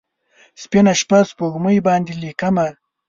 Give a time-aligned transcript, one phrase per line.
[0.61, 2.67] سپینه شپه، سپوږمۍ باندې لیکمه